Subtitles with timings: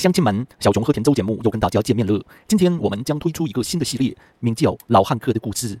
[0.00, 2.24] 乡亲们，小熊和田周节目又跟大家见面了。
[2.48, 5.76] 今天我们将推出一个新的系列，名叫《老汉克的故事》。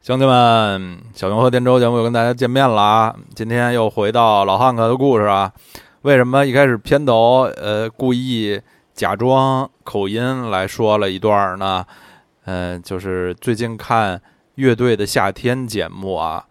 [0.00, 3.14] 乡亲们，小熊和田周节目又跟大家见面了啊！
[3.34, 5.52] 今天又回到老汉克的故事啊。
[6.00, 8.58] 为什么一开始片头呃故意
[8.94, 11.84] 假装口音来说了一段呢？
[12.46, 14.18] 嗯，就是最近看
[14.54, 16.46] 乐队的夏天节目啊，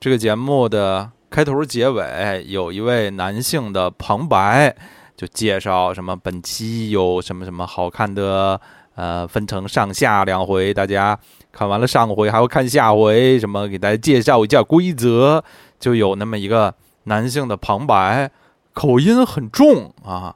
[0.00, 4.74] 这个节目的开头结尾有一位男性的旁白。
[5.16, 8.60] 就介绍什么本期有什么什么好看的，
[8.94, 11.18] 呃，分成上下两回，大家
[11.50, 15.42] 看完了上回还要看下回，什么给大家介绍一下规则，
[15.80, 16.74] 就有那么一个
[17.04, 18.30] 男性的旁白，
[18.74, 20.34] 口音很重啊，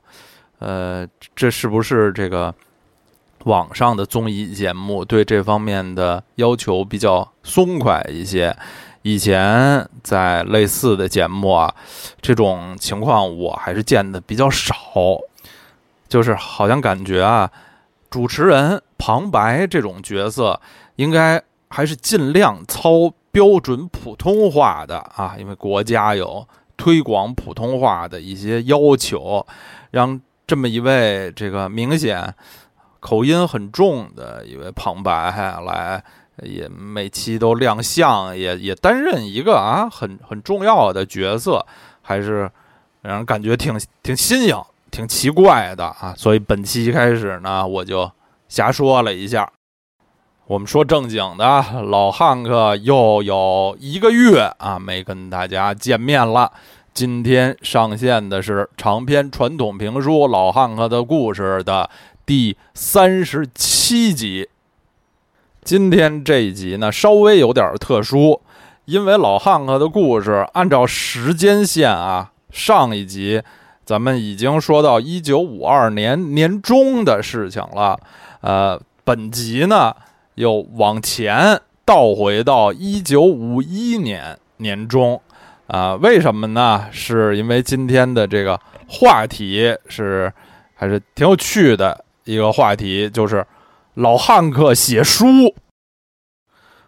[0.61, 2.55] 呃，这是不是这个
[3.45, 8.57] 网上的综艺节目对这方面的要求比较松快一些？
[9.03, 11.75] 以前在类似的节目啊，
[12.21, 14.75] 这种情况我还是见的比较少，
[16.09, 17.51] 就是好像感觉啊，
[18.11, 20.61] 主持人旁白这种角色
[20.97, 29.47] 应该还是尽量操标准普通话的啊，因为国家有推广普通话的一些要求，
[29.93, 32.35] 让这么一位这个明显
[32.99, 35.31] 口音很重的一位旁白
[35.65, 36.05] 来。
[36.43, 41.65] 也每期都亮相，也也担任一个啊很很重要的角色，
[42.03, 42.51] 还是
[43.03, 44.57] 让人感觉挺挺新颖、
[44.91, 46.15] 挺奇怪的啊。
[46.17, 48.11] 所以本期一开始呢，我就
[48.49, 49.51] 瞎说了一下。
[50.47, 56.51] 我们说正经的，老汉克又有一个月啊没跟大家见面了。
[56.93, 61.89] 今天上线的是长篇传统评书《老汉克的故事》的
[62.27, 64.49] 第三十七集。
[65.63, 68.41] 今天这一集呢，稍微有点特殊，
[68.87, 73.43] 因为老汉克的故事按照时间线啊，上一集
[73.85, 78.01] 咱们已经说到一九五二年年中的事情了，
[78.41, 79.95] 呃，本集呢
[80.37, 85.21] 又往前倒回到一九五一年年中，
[85.67, 86.87] 啊，为什么呢？
[86.91, 90.33] 是因为今天的这个话题是
[90.75, 93.47] 还是挺有趣的一个话题，就是。
[94.01, 95.55] 老汉克写书，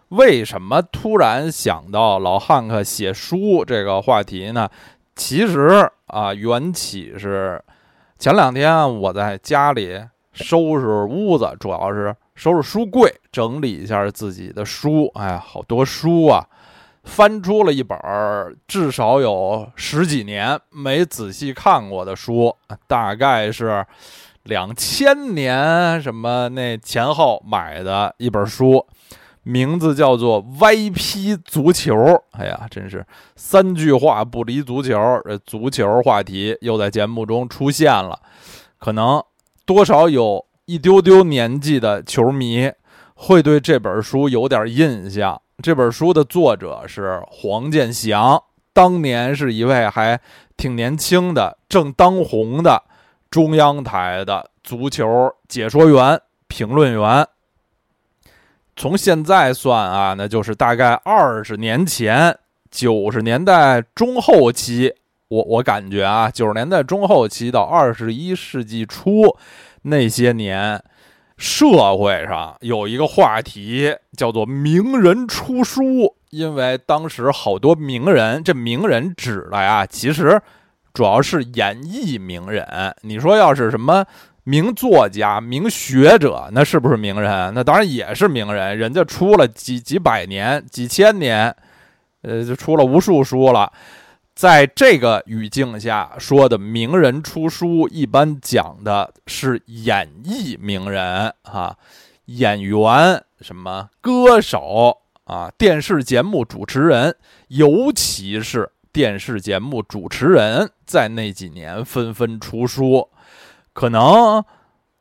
[0.07, 4.67] 为什么突然想到老汉克写书这个话题呢？
[5.15, 7.63] 其实啊，缘起是
[8.17, 15.11] 前两天我在家里收拾屋子，主要是收拾书柜，整理一下自己的书。
[15.13, 16.43] 哎，好多书啊，
[17.03, 17.95] 翻出了一本
[18.67, 22.55] 至少有十几年没仔细看过的书，
[22.87, 23.85] 大概是。
[24.43, 28.85] 两千年什么那前后买的一本书，
[29.43, 31.95] 名字叫做《歪批足球》。
[32.31, 33.05] 哎呀，真是
[33.37, 34.99] 三句话不离足球。
[35.23, 38.19] 这足球话题又在节目中出现了，
[38.79, 39.23] 可能
[39.65, 42.69] 多少有一丢丢年纪的球迷
[43.15, 45.41] 会对这本书有点印象。
[45.61, 48.43] 这本书的作者是黄健翔，
[48.73, 50.19] 当年是一位还
[50.57, 52.83] 挺年轻的、正当红的。
[53.33, 57.27] 中央台的足球解说员、评论员，
[58.75, 62.37] 从现在算啊，那就是大概二十年前，
[62.69, 64.93] 九十年代中后期，
[65.29, 69.35] 我我感觉啊，九十年代中后期到二十一世纪初
[69.81, 70.79] 那些年，
[71.35, 80.39] 社会上有一个话题叫做“名人出书”，因为当时好多名人，这名人指的呀，其实。
[80.93, 84.05] 主要是演艺名人，你说要是什么
[84.43, 87.51] 名作家、名学者，那是不是名人？
[87.55, 91.55] 那当然也是名人，人家出了几几百年、几千年，
[92.21, 93.71] 呃，就出了无数书了。
[94.35, 101.75] 在这个语境下说的名人出书，一般讲的是演艺名人啊，
[102.25, 107.15] 演员、什么歌手啊，电视节目主持人，
[107.47, 108.69] 尤其是。
[108.93, 113.09] 电视节目主持人在那几年纷纷出书，
[113.73, 114.45] 可能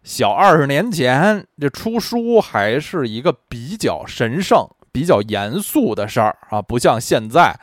[0.02, 7.54] 小二十年前这出书还是一个比较神圣、比较严肃的事儿啊，不像现在。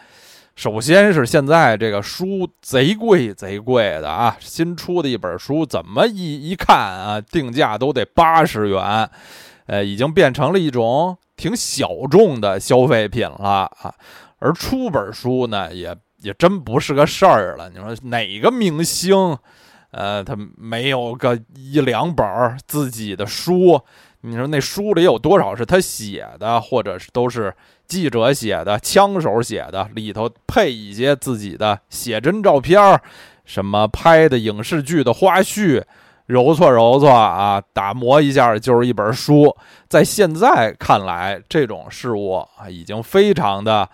[0.56, 9.10] 首先是现在这个书贼贵贼贵的啊，新出的一本书怎么一一看啊，定价都得八十元，
[9.66, 13.96] 呃，已经变成了一种挺小众的消费品了啊。
[14.38, 15.98] 而出本书呢，也。
[16.22, 17.70] 也真不是个事儿了。
[17.70, 19.38] 你说哪个明星，
[19.92, 23.82] 呃，他没有个一两本儿自己的书？
[24.22, 27.56] 你说那书里有多少是他写的，或者是都是
[27.88, 29.90] 记者写的、枪手写的？
[29.96, 33.00] 里头配一些自己的写真照片
[33.46, 35.82] 什么拍的影视剧的花絮，
[36.26, 39.56] 揉搓揉搓啊，打磨一下就是一本书。
[39.88, 43.90] 在现在看来，这种事物啊，已经非常的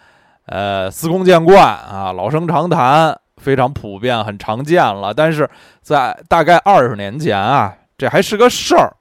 [0.46, 5.14] 呃司空见惯啊，老生常谈，非常普遍，很常见了。
[5.14, 5.50] 但是
[5.82, 8.96] 在大概二十年前啊，这还是个事儿。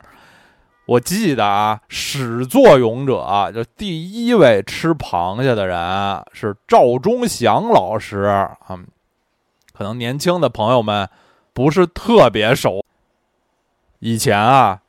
[0.87, 8.57] 我记得啊，始作俑者，就第一位吃螃蟹的人是赵忠祥老师啊。
[9.73, 11.09] 可能年轻的朋友们
[11.53, 12.85] 不是特别熟。
[14.01, 14.81] 以前啊，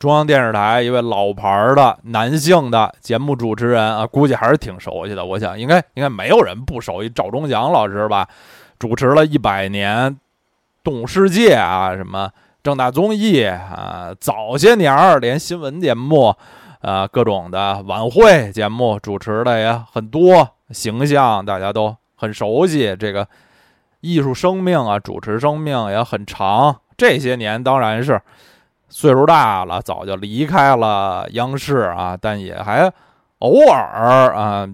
[0.00, 5.22] 中央电视台一位老牌的男性的节目主持人啊，估计还是挺熟悉的。
[5.22, 8.26] 我想应该应该没有人不熟悉赵忠祥老师吧？
[8.78, 10.10] 主持了一百年
[10.82, 12.32] 《动物世界》啊，什么。
[12.62, 16.34] 正大综艺啊，早些年儿连新闻节目，
[16.80, 22.96] 啊，各种的晚会节目主持的也很多，形象大家都很熟悉。
[22.98, 23.28] 这个
[24.00, 26.74] 艺术生命啊，主持生命也很长。
[26.96, 28.20] 这些年当然是
[28.90, 32.92] 岁数大了，早就离开了央视啊，但也还
[33.38, 34.68] 偶尔啊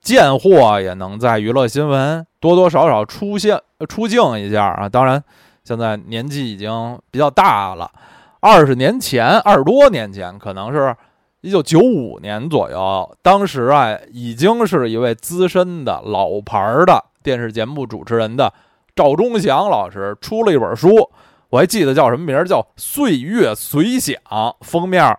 [0.00, 4.88] 见货，也能在娱乐新闻多多少少出现出镜一下啊。
[4.88, 5.20] 当然。
[5.66, 7.90] 现在年纪已经比较大了，
[8.38, 10.94] 二十年前，二十多年前，可能是
[11.40, 16.56] 一九九五年左右，当时啊，已经是一位资深的老牌
[16.86, 18.54] 的电视节目主持人的
[18.94, 21.10] 赵忠祥老师出了一本书，
[21.56, 24.14] 我还记得叫什么名儿，叫《岁月随想》，
[24.60, 25.16] 封面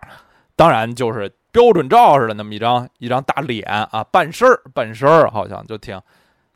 [0.54, 6.00] 当然就是标准照似的那么一张一张大脸啊，半身儿半身儿，好像就挺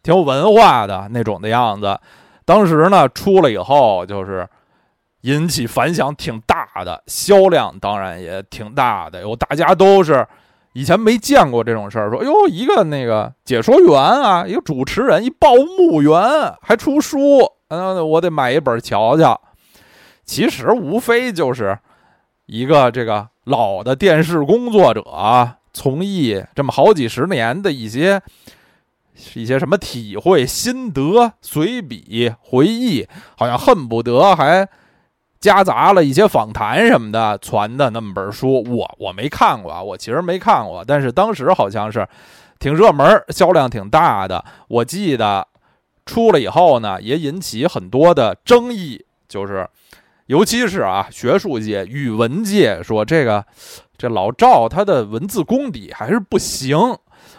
[0.01, 1.99] 挺有文化的那种的样子。
[2.45, 4.49] 当时呢，出了以后就是
[5.23, 9.23] 引起反响挺大的，销量当然也挺大的。
[9.23, 10.25] 有大家都是
[10.75, 19.41] 以前没见过这种事儿，说哟，一个那个解说员啊，一个主持人，一报幕员还出书，嗯，我得买一本瞧瞧。
[20.25, 21.79] 其实无非就是
[22.47, 25.03] 一个这个老的电视工作者
[25.73, 28.23] 从艺这么好几十年的一些。
[29.35, 34.67] 一些什么体会、心得、随笔、回忆，好像恨不得还
[35.39, 38.65] 夹杂了一些访谈什么的传的那么本书。
[38.65, 42.09] 我我没看过啊，我其实没看过，但是当时好像是
[42.59, 44.43] 挺热门，销量挺大的。
[44.67, 45.47] 我记得
[46.07, 49.69] 出了以后呢，也引起很多的争议，就是
[50.33, 53.45] 尤其是啊，学术界、语文界说这个
[53.99, 56.79] 这老赵他的文字功底还是不行。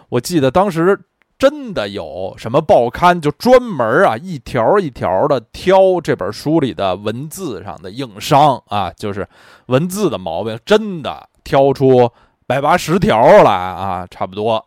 [0.10, 1.00] 我记得当时。
[1.36, 9.28] 真的有什么报刊就专门啊一条一条的挑这本书里的文字上的硬伤啊，就是
[9.66, 12.10] 文字的毛病，真的挑出
[12.48, 14.66] 百八十条来啊，差不多。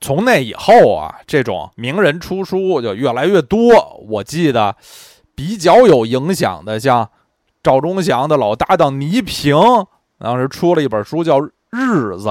[0.00, 4.00] 从那以后啊，这种名人出书就越来越多。
[4.08, 4.74] 我记得
[5.34, 7.10] 比较有影响的，像
[7.62, 9.56] 赵忠祥的老搭档倪萍，
[10.18, 12.28] 当时出了一本书叫《日子》。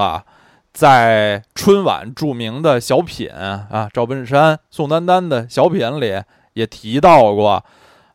[0.74, 6.22] 在春晚著名的小品啊，赵本山、宋丹丹的小品里
[6.54, 7.62] 也提到过，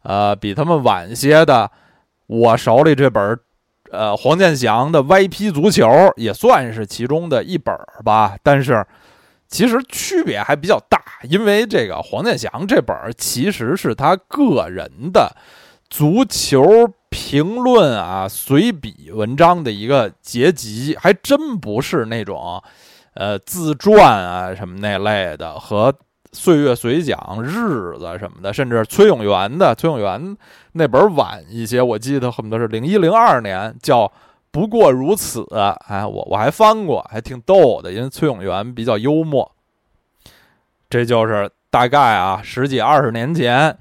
[0.01, 1.69] 呃，比他们晚些的，
[2.25, 3.39] 我手里这本，
[3.91, 5.87] 呃，黄健翔的《歪批足球》
[6.17, 8.35] 也算是其中的一本吧。
[8.41, 8.83] 但是
[9.47, 10.99] 其实区别还比较大，
[11.29, 15.35] 因为这个黄健翔这本其实是他个人的
[15.89, 16.91] 足球。
[17.19, 22.61] 评论啊，随笔文章的一个结集，还真不是那种，
[23.15, 25.91] 呃，自传啊什么那类的，和
[26.31, 30.37] 岁月随讲、日子什么的，甚至崔永元的崔永元
[30.73, 34.05] 那本晚一些，我记得恨不得是零一零二年，叫
[34.51, 35.41] 《不过如此》。
[35.87, 39.51] 哎，我我还翻过，还挺逗的，因为崔永元比较幽默。
[40.87, 43.75] 这就是大概啊，十几二十年前，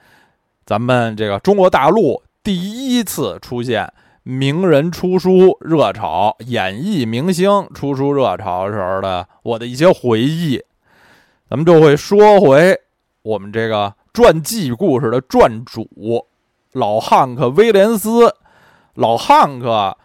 [0.65, 2.23] 咱们这个中国大陆。
[2.47, 10.63] 第一次出现名人出书热潮、演艺明星出书热潮时候的我的一些回忆，
[11.51, 12.79] 咱们就会说回
[13.23, 16.25] 我们这个传记故事的传主
[16.71, 18.33] 老汉克·威廉斯。
[18.95, 19.99] 老汉克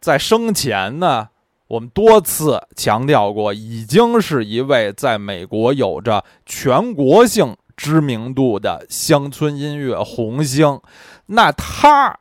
[0.00, 1.30] 在生前呢，
[1.66, 10.78] 我们多次强调过，已经是一位在美国有着全国性知名度的乡村音乐红星。
[11.24, 12.18] 那他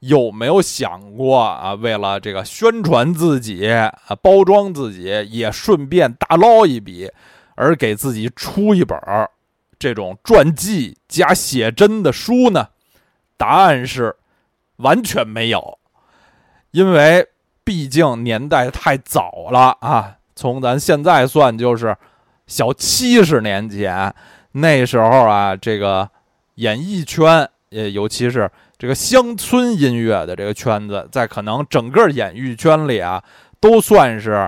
[0.00, 1.74] 有没有想过啊？
[1.74, 3.92] 为了这个宣传自己啊，
[4.22, 7.10] 包装自己，也顺便大捞一笔，
[7.56, 8.98] 而给自己出一本
[9.78, 12.68] 这种传记加写真的书呢？
[13.36, 14.16] 答案是
[14.76, 15.78] 完全没有，
[16.70, 17.28] 因为
[17.62, 20.16] 毕竟年代太早了啊。
[20.34, 21.94] 从咱现在算，就是
[22.46, 24.12] 小七十年前，
[24.52, 26.08] 那时候啊，这个
[26.56, 27.48] 演艺圈。
[27.74, 33.24] 呃，尤其是这个乡村音乐的这个圈子，在可能整个演艺圈里啊，
[33.60, 34.46] 都算是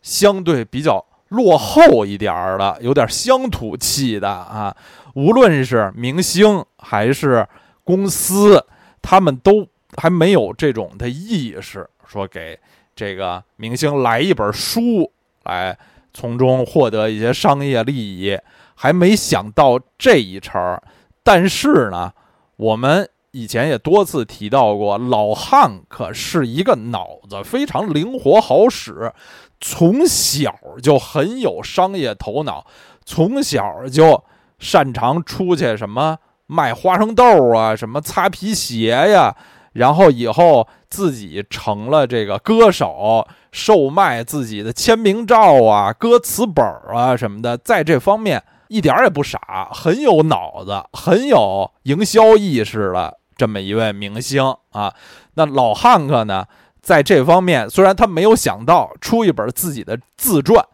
[0.00, 4.74] 相对比较落后一点儿的，有点乡土气的啊。
[5.14, 7.46] 无论是明星还是
[7.84, 8.64] 公司，
[9.02, 12.58] 他们都还没有这种的意识，说给
[12.96, 15.76] 这个明星来一本书，来
[16.14, 18.38] 从中获得一些商业利益，
[18.74, 20.82] 还没想到这一茬。
[21.22, 22.12] 但是呢，
[22.56, 29.12] 我们以前也多次提到过，老汉可是一个脑子非常灵活好使，
[29.60, 32.66] 从小就很有商业头脑，
[33.04, 34.24] 从小就。
[34.56, 36.16] 擅长出去什么
[36.46, 39.36] 卖花生豆啊，什么擦皮鞋呀，
[39.72, 46.64] 然后以后自己成了这个歌手，售卖自己的签名照啊、歌词本
[46.94, 54.94] 啊什么的，在这方面一点也不傻，很有脑子，很有营销意识的这么一位明星啊。
[55.34, 56.46] 那老汉克呢，
[56.82, 60.66] 在这方面虽然他没有想到出一本自己的自传。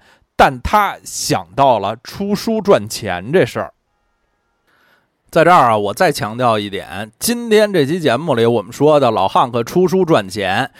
[0.43, 3.75] 但他想到了出书赚钱这事儿，
[5.31, 10.73] 在这儿啊，我再强调一点：今天这期节目里我们说的老汉克出书赚钱，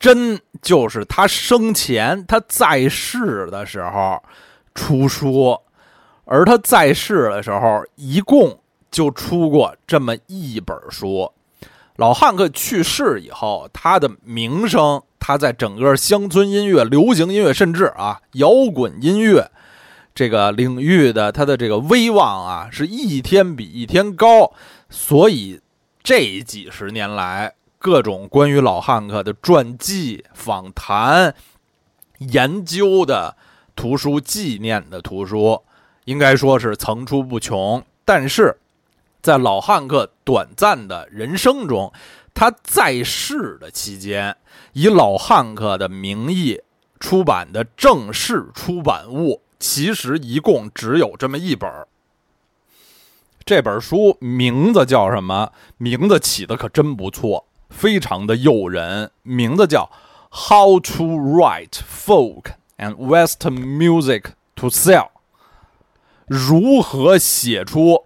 [0.00, 4.20] 真就是他生前他在世的时候
[4.74, 5.56] 出书，
[6.24, 8.58] 而他在世的时候一共
[8.90, 11.30] 就出过这么一本书。
[11.96, 15.02] 老汉克去世以后，他的名声。
[15.26, 19.50] 他在整个乡村音乐、流行音乐，甚至啊摇滚音乐
[20.14, 24.52] 这个领域的他的这个威望啊，是一天比一天高。
[24.90, 25.58] 所以
[26.02, 31.34] 这几十年来，各种关于老汉克的传记、访谈、
[32.18, 33.34] 研究的
[33.74, 35.62] 图书、纪念的图书，
[36.04, 37.84] 应该说是层出不穷。
[38.04, 38.56] 但是
[39.22, 41.92] 在老汉克短暂的人生中，
[42.34, 44.36] 他在世的期间。
[44.72, 46.60] 以老汉克的名义
[46.98, 51.70] 出版的正式出版物，其实一共只有这么一本
[53.44, 55.52] 这本书名字叫什么？
[55.76, 59.10] 名字起的可真不错，非常的诱人。
[59.22, 59.90] 名字叫
[60.48, 65.08] 《How to Write Folk and Western Music to Sell》，
[66.26, 68.04] 如何写出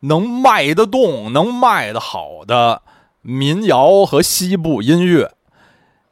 [0.00, 2.82] 能卖得动、能卖得好的
[3.22, 5.32] 民谣和西部音乐。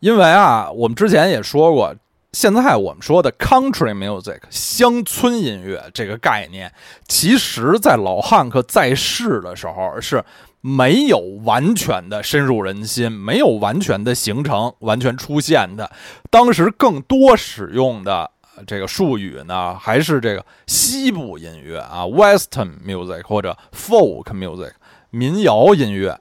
[0.01, 1.95] 因为啊，我们之前也说过，
[2.33, 6.73] 现在我们说的 country music 乡村音乐这个概念，
[7.09, 10.25] 其实在老汉克在世的时候是
[10.61, 15.91] 没有完全的深入人心，没有完全的形成、完全出现的。
[16.31, 18.31] 当时更多使用的
[18.67, 24.73] 这个术语呢，还是这个西部音乐啊，western music 或者 folk music
[25.11, 26.21] 民谣音乐。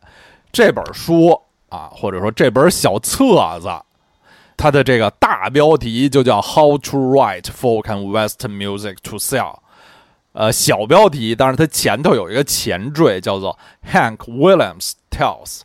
[0.51, 1.41] 这本书。
[1.69, 3.67] 啊，或者说这本小册子，
[4.55, 9.55] 它的这个大标题就叫《How to Write Folk and Western Music to Sell》。
[10.31, 13.59] 呃，小标题，当然它前头有一个前缀，叫做
[13.91, 15.63] Hank Williams Tells。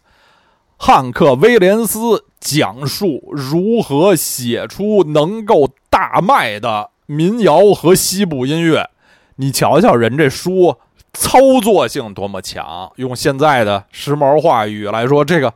[0.76, 8.90] 汉克·威廉斯讲述如何写出能够大卖的民谣和西部音乐。
[9.36, 10.76] 你瞧瞧人这书
[11.12, 15.54] 操作性多么强，用现在的时髦话语来说，这个。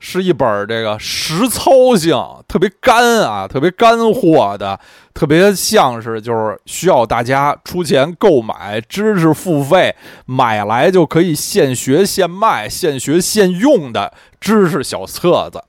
[0.00, 2.14] 是一本这个实操性
[2.46, 4.78] 特别干啊，特别干货的，
[5.14, 15.64] 特别像是就是需要大家出钱购买，知识付费买来就可以现学现卖、现学现用的知识小册子。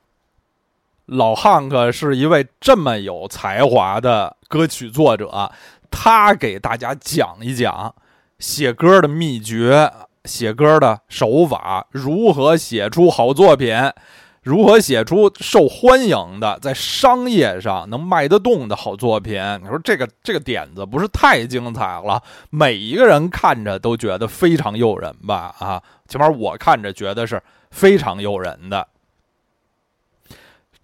[1.05, 5.51] 老汉克是一位这么有才华的歌曲作者，
[5.91, 7.93] 他给大家讲一讲
[8.39, 9.91] 写歌的秘诀、
[10.24, 13.75] 写歌的手法，如何写出好作品。
[14.41, 19.41] 如何写出受欢迎的、在商业上能卖得动的好作品？
[19.63, 22.21] 你说这个这个点子不是太精彩了？
[22.51, 25.55] 每一个人看着都觉得非常诱人吧？
[25.57, 28.88] 啊，起码我看着觉得是非常诱人的。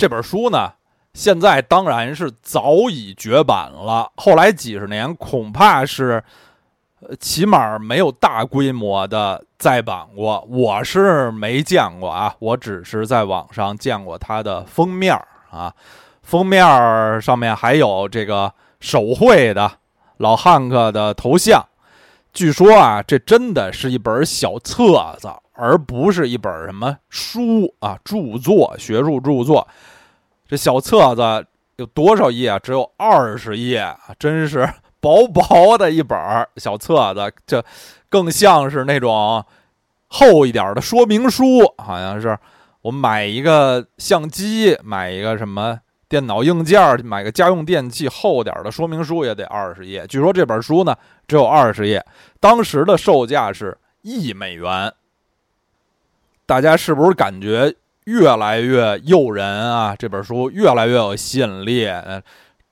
[0.01, 0.74] 这本书呢，
[1.13, 4.12] 现在当然是早已绝版了。
[4.15, 6.24] 后来几十年，恐怕是。
[7.20, 15.74] 起码没有大规模的再版过，我是没见过啊，我只是在网上见过它的封面啊，
[16.22, 19.72] 封面上面还有这个手绘的
[20.17, 21.63] 老汉克的头像。
[22.34, 29.67] 据说啊，这真的是一本小册子，而不是一本什么书啊，著作、学术著作。
[30.51, 32.60] 这小册子有多少页啊？
[32.60, 34.70] 只有二十页，真是。
[35.00, 36.20] 薄薄的一本
[36.58, 37.63] 小册子，这
[38.10, 39.43] 更像是那种
[40.10, 42.38] 厚一点的说明书，好像是
[42.81, 45.79] 我买一个相机，买一个什么
[46.10, 50.05] 电脑硬件，买个家用电器，厚点的说明书也得二十页。
[50.05, 50.93] 据说这本书呢
[51.25, 52.05] 只有二十页，
[52.41, 54.93] 当时的售价是一美元。
[56.46, 57.74] 大家是不是感觉
[58.05, 59.96] 越来越诱人啊？
[59.96, 61.88] 这本书越来越有吸引力，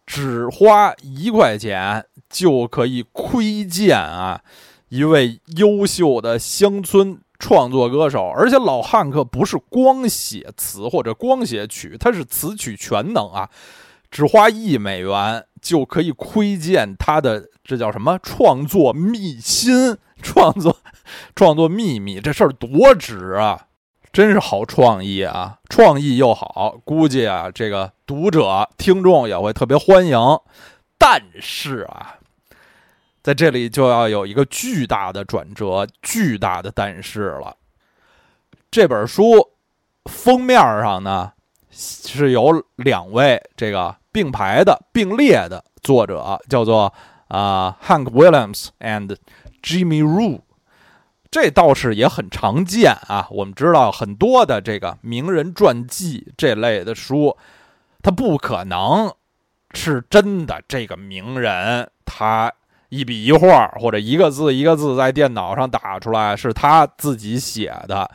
[0.06, 4.42] 只花一块钱就可以窥见啊
[4.90, 13.50] 一位优秀的乡村创作歌手，而且老汉克不是光写词或者光写曲，他是词曲全能啊！
[14.12, 20.76] 只花一美元就可以窥见他的这叫什么创作秘辛、创作
[21.36, 23.68] 创作秘密，这事儿多值啊！
[24.12, 30.18] 真是好创意啊，创意又好，估计啊，这个读者听众也会特别欢迎。
[30.98, 32.16] 但是啊，
[33.22, 37.56] 在这里就要有一个巨大的转折，巨大的但是了。
[38.72, 39.52] 这本书
[40.06, 41.32] 封面上呢
[41.72, 46.94] 是有两位这个并排的、并列的作者，叫做
[47.28, 49.16] 啊 Hank Williams and
[49.62, 50.42] Jimmy Ru。
[51.32, 53.28] 这倒是也很常见啊。
[53.30, 57.38] 我们知道很多的这个名人传记这类的书，
[58.02, 59.14] 它不可能
[59.74, 60.62] 是真的。
[60.68, 62.52] 这个名人他
[62.90, 68.10] 一笔一画或者一个字一个字在电脑上打出来是他自己写的，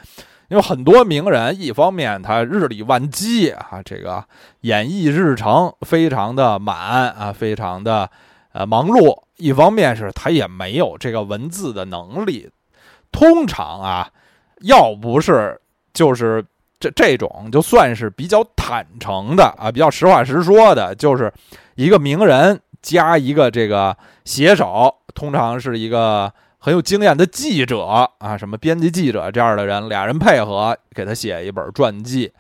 [0.48, 4.24] 因为很多名人一方面他日理万机啊，这个
[4.62, 8.10] 演艺日程非常的满啊，非常的
[8.52, 12.50] 呃忙碌；一方面是他也没有这个文字的能力。
[13.14, 14.10] 通常啊，
[14.62, 15.56] 要不是
[15.92, 16.44] 就是
[16.80, 21.32] 这这种，就算是比较坦诚的啊，比较实话实说的，就是
[21.76, 27.84] 一个名人加一个这个写手，通常是一个很有经验的记者
[28.18, 32.32] 啊，什么编辑记者这样的人，俩人配合给他写一本传记。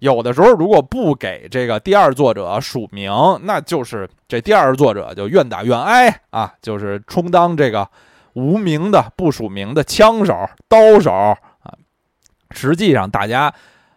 [0.00, 3.10] 有的时候如果不给这个第二作者署名，
[3.44, 7.88] 那就是这第二作者就愿打愿挨啊，就是充当这个。
[8.34, 11.72] 无名的、不署名的枪手、刀手啊，
[12.50, 13.52] 实际上大家，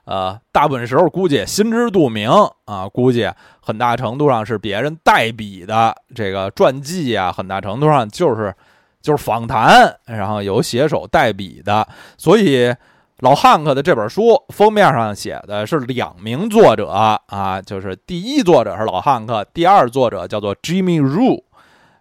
[0.06, 2.30] 呃，大部分时候估计心知肚明
[2.66, 3.30] 啊，估计
[3.62, 8.54] 很大程度上是别人代笔的这个传记啊，很大程度上就是
[9.02, 11.88] 就是访谈，然后有写手代笔的。
[12.18, 12.74] 所以
[13.20, 21.44] 老汉克的这本书封面上写的是两名作者啊，就是第一作者是老汉克，第二作者叫做 Jimmy Rue。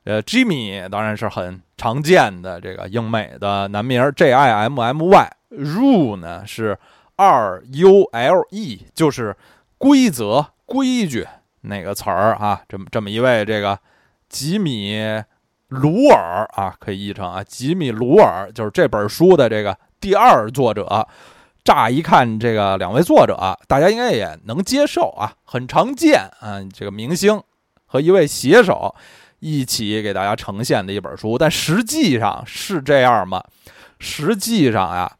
[0.05, 6.79] 呃，Jimmy 当然是很常见的这个英美的男名，J I M M Y，Rule 呢是
[7.17, 9.35] R U L E，就是
[9.79, 11.27] 规则、规矩
[11.63, 12.61] 那个词儿啊。
[12.69, 13.79] 这么这么一位这个
[14.29, 14.95] 吉米·
[15.69, 21.09] 鲁尔啊，可以译成啊，吉米·鲁尔就是这本书的这个第二作者。
[21.65, 27.43] 乍一看，这个两位作者，大家应该也能接受啊，很常见啊，这个明星
[27.87, 28.95] 和一位写手。
[29.41, 33.43] 一起给大家呈现的一本书，但实际上是这样吗？
[33.99, 35.11] 实际上啊，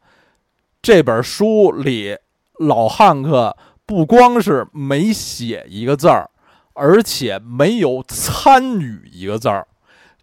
[0.81, 2.15] 这本书里
[2.59, 3.55] 老汉克
[3.85, 6.29] 不光是没写一个字儿，
[6.73, 9.67] 而且没有参与一个字儿。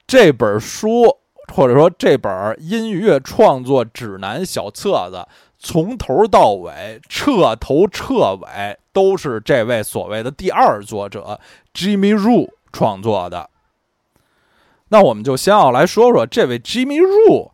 [0.06, 1.04] 这本书
[1.52, 5.26] 或者说这本音乐创作指南小册子，
[5.58, 11.38] 从头到尾彻头彻尾都是这位所谓的第二作者
[11.74, 13.50] Jimmy Rue 创作的。
[14.90, 17.50] 那我们就先要来说说这位 Jimmy Ru，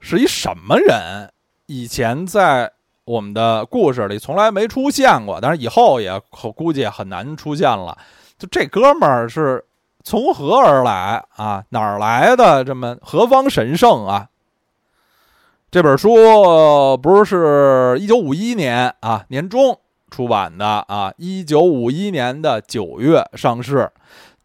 [0.00, 1.32] 是一什么人？
[1.66, 2.72] 以前在
[3.06, 6.20] 我们的故事里从来没出现过，但是以后也
[6.54, 7.96] 估计很难出现了。
[8.38, 9.64] 就这哥们儿是
[10.02, 11.64] 从何而来啊？
[11.70, 14.28] 哪儿来的这么何方神圣啊？
[15.70, 19.78] 这本书不是一九五一年啊年中
[20.10, 23.90] 出版的啊，一九五一年的九月上市。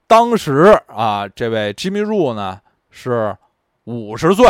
[0.09, 3.37] 当时啊，这位 Jimmy Ru 呢是
[3.83, 4.43] 五十岁，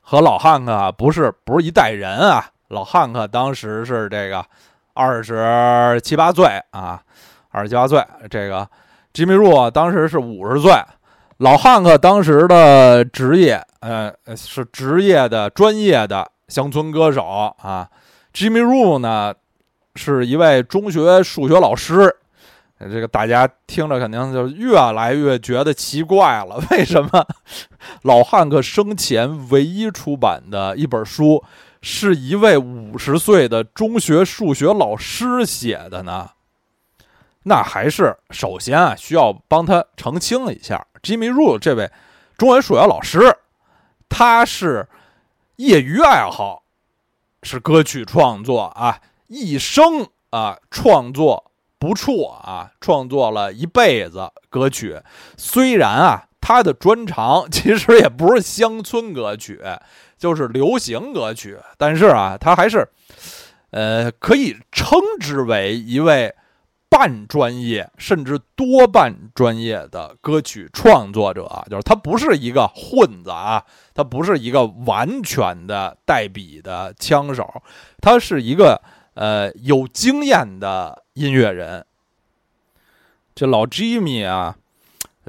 [0.00, 2.46] 和老汉克不是不是一代人啊。
[2.68, 4.42] 老汉克当时是这个
[4.94, 7.02] 二十七八岁啊，
[7.50, 8.02] 二十七八岁。
[8.30, 8.66] 这个
[9.12, 10.72] Jimmy Ru 当时是五十岁。
[11.36, 17.86] 老汉克当时的职业，呃，是职业的专业的乡村歌手啊。
[18.32, 19.34] Jimmy Ru 呢
[19.94, 22.16] 是一位中学数学老师。
[22.90, 27.26] 这个大家听着肯定就越来越觉得奇怪了，为什么
[28.02, 31.44] 老汉克生前唯一出版的一本书，
[31.80, 36.30] 是一位五十岁的中学数学老师写的呢？
[37.44, 41.90] 那还是首先啊，需要帮他澄清一下，Jimmy r u 这位
[42.38, 43.36] 中文数学老师，
[44.08, 44.88] 他是
[45.56, 46.62] 业余爱好
[47.42, 51.51] 是歌曲创作啊，一生啊创作
[51.82, 55.00] 不辍啊，创作了一辈子歌曲。
[55.36, 59.60] 虽然啊，他的专长其实也不是乡村歌曲，
[60.16, 62.88] 就是流行歌曲，但是啊，他还是
[63.72, 66.32] 呃可以称之为一位。
[66.92, 73.64] 半专业甚至多半专业的歌曲创作者，就是他不是一个混子啊，
[73.94, 77.50] 他不是一个完全的带笔的枪手，
[78.02, 78.78] 他是一个
[79.14, 81.84] 呃有经验的音乐人。
[83.34, 84.56] 这老 Jimmy 啊，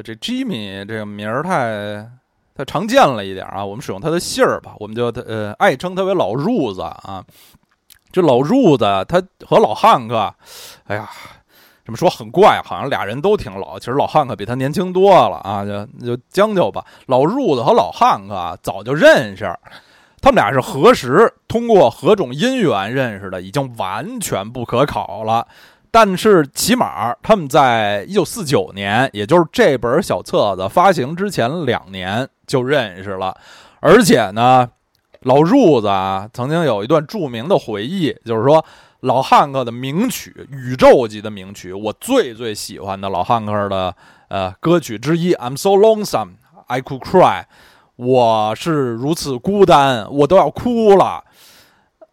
[0.04, 2.10] 这 Jimmy 这个名儿太
[2.56, 7.24] 太常见了一点啊，我们使用他的姓儿吧，我们就呃爱称他为老褥子啊。
[8.12, 10.36] 这老褥子他和老汉克，
[10.86, 11.10] 哎呀。
[11.86, 16.86] 这么说很怪，好像俩人都挺老，其实老汉克比他年轻多了啊，就就将就吧。
[17.08, 19.54] 老褥子和老汉克，早就认识，
[20.24, 25.46] 他们俩是何时通过何种因缘认识的，已经完全不可考了。
[25.92, 33.36] 但是起码他们在一九四九年，也就是这本小册子发行之前两年就认识了，
[33.82, 34.70] 而且呢，
[35.24, 38.66] 老褥子啊曾经有一段著名的回忆，就是说。
[39.04, 43.94] 老汉克的名曲，宇宙级的名曲，我最最喜欢的老汉克的
[44.30, 45.36] 呃歌曲之一。
[45.36, 46.36] I'm so lonesome,
[46.68, 47.44] I could cry。
[47.96, 51.24] 我是如此孤单，我都要哭了。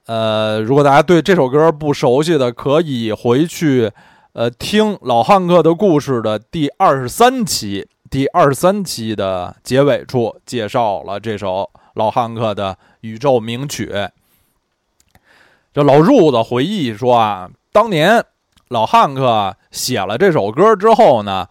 [0.06, 3.90] 呃，如果大家对这首歌不熟悉的，可以回去
[4.32, 13.94] 呃听老汉克的故事的第二十三期，第二十三期的结尾处介绍了这首老汉克的宇宙名曲。
[15.72, 18.22] 这老褥子回忆说啊，当年
[18.68, 21.46] 老汉克写了这首歌之后呢，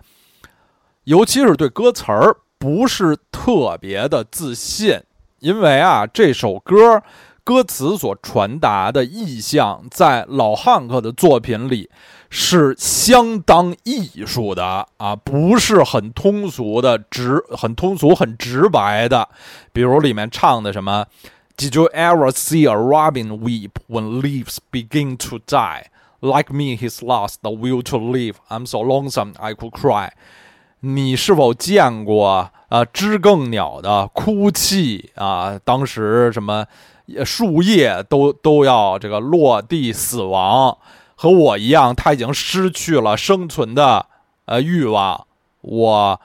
[1.05, 5.01] 尤其是对歌词儿不是特别的自信，
[5.39, 7.01] 因为啊，这首歌
[7.45, 11.89] 歌词所传达的意象，在老汉克的作品里
[12.29, 19.29] 是相当艺术的啊，不是很通俗的直，很通俗很直白的，
[19.71, 21.05] 比如里面唱的什么。
[21.55, 25.85] Did you ever see a robin weep when leaves begin to die?
[26.21, 28.35] Like me, he's lost the will to live.
[28.49, 30.11] I'm so lonesome I could cry.
[30.81, 35.59] 你是否见过啊知更鸟的哭泣啊？
[35.63, 36.65] 当时什么
[37.25, 40.77] 树叶都都要这个落地死亡，
[41.15, 44.05] 和我一样，他已经失去了生存的
[44.45, 45.25] 呃欲望。
[45.61, 46.21] 我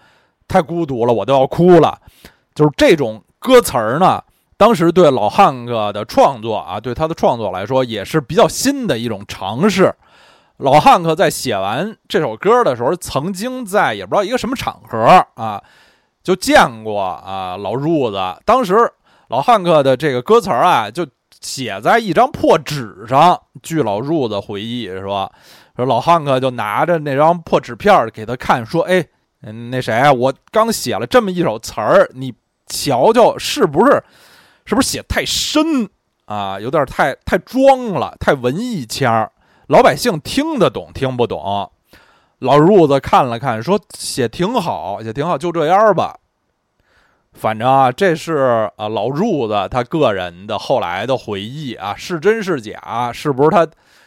[0.47, 2.01] 太孤独了，我都要哭了。
[2.55, 4.23] 就是这种歌词儿呢。
[4.57, 9.93] 当时对老汉哥的创作啊，对他的创作来说也是比较新的一种尝试。
[10.59, 15.63] 老汉克在写完这首歌的时候，曾经在也不知道一个什么场合啊，
[16.23, 18.41] 就见过啊老褥子。
[18.45, 18.93] 当时
[19.29, 21.07] 老汉克的这个歌词啊，就
[21.41, 23.41] 写在一张破纸上。
[23.63, 25.31] 据老褥子回忆说，
[25.75, 29.05] 说老汉克就拿着那张破纸片给他看，说：“哎，
[29.71, 32.33] 那谁，我刚写了这么一首词儿，你
[32.67, 34.03] 瞧瞧是不是？”
[34.67, 35.91] 是不是写太深
[36.25, 36.59] 啊？
[36.59, 39.31] 有点太太装了，太文艺腔儿，
[39.69, 41.71] 老百姓听得懂听不懂？
[42.41, 46.19] 老褥子看了看，说写挺好，写挺好，就这样吧。
[47.33, 53.11] 反正啊，这是啊老褥子他个人的后来的回忆啊，是真是假？
[53.13, 53.67] 是不是他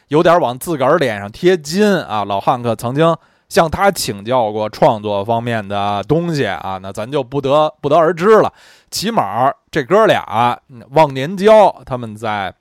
[0.10, 2.24] 有点往自个儿脸上贴金啊？
[2.24, 3.16] 老汉克曾经
[3.50, 8.54] 向他请教过创作方面的东西啊，那咱就不得不得而知了。
[8.92, 10.58] 起码这哥俩
[10.92, 12.54] 忘年交，他们在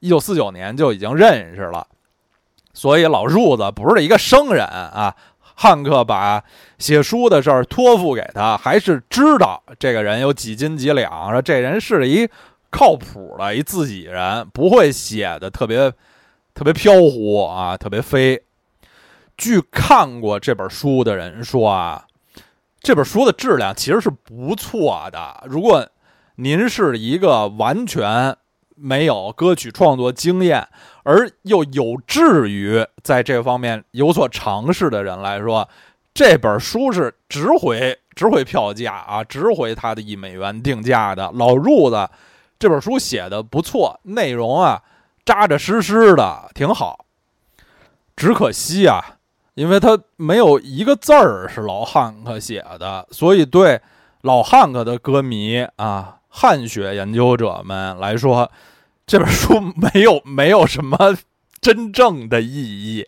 [0.00, 1.86] 一九四九年就已经认识了，
[2.74, 5.14] 所以老褥子不是一个生人啊。
[5.40, 6.44] 汉克把
[6.78, 12.28] 写书的事儿托付给他，还是知道这个人有几斤几两，说这人是一
[12.68, 15.90] 靠谱的一自己人，不会写的特别
[16.52, 18.42] 特别飘忽啊，特别飞。
[19.38, 22.04] 据看过这本书的人说啊。
[22.86, 25.42] 这本书的质量其实是不错的。
[25.46, 25.88] 如果
[26.34, 28.36] 您是一个完全
[28.74, 30.66] 没有歌曲创作经验，
[31.02, 35.68] 而又有志于在这方面有所尝试的人来说，
[36.12, 41.30] 这本书是值回值回票价啊，值回它的一美元定价的。
[41.34, 42.10] 老褥子
[42.58, 44.82] 这本书写的不错，内容啊
[45.24, 47.04] 扎扎实实的，挺好。
[48.16, 49.16] 只可惜啊。
[49.54, 53.80] 因为他没有一个字儿是老汉克写的，所以对
[54.22, 58.50] 老汉克的歌迷啊、汉学研究者们来说，
[59.06, 61.16] 这本书没有没有什么
[61.60, 62.48] 真正的意
[62.96, 63.06] 义，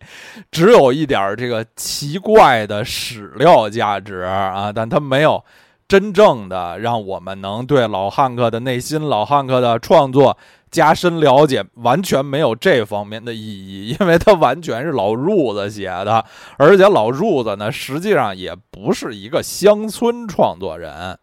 [0.52, 5.44] 只有一点这个奇怪的史料价值啊，但他没有
[5.88, 10.38] 真正的让我们能对老汉克的内心、老汉克的创作
[10.70, 16.24] 加深了解，完全没有这方面的意义，因为他完全是老褥子写的，
[16.58, 21.18] 而且老褥子呢，实际上也不是一个乡村创作人，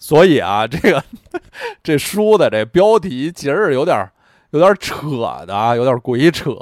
[0.00, 1.04] 所以啊，这个
[1.84, 4.10] 这书的这标题其实是有点
[4.50, 5.06] 有点扯
[5.46, 6.56] 的，有点鬼扯。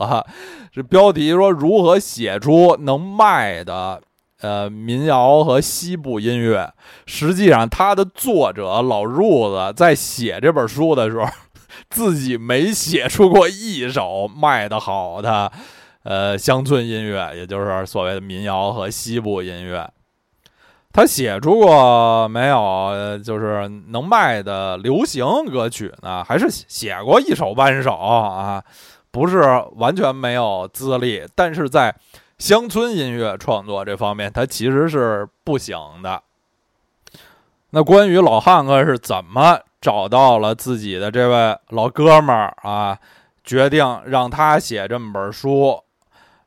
[0.71, 4.03] 这标题说如何写出能卖的。
[4.41, 6.73] 呃，民谣和西部音乐，
[7.07, 11.29] 实际上他的作者老褥子在写这本书的时候，
[11.91, 15.51] 自己没写出过一首卖的好的，
[16.05, 19.91] 呃，乡村音乐，也就是所谓的民谣和西部音乐。
[20.99, 23.17] 他写出过没有？
[23.23, 26.25] 就是能卖的流行歌曲呢？
[26.25, 28.61] 还是写过一首半首啊？
[29.13, 29.45] 不是
[29.77, 31.95] 完全没有资历，但是在。
[32.39, 36.23] 乡村音乐创作这方面，他其实是不行的。
[37.71, 42.97] 那关于老汉哥是怎么找到了自己的这位老哥们儿啊，
[43.43, 45.83] 决定让他写这么本书，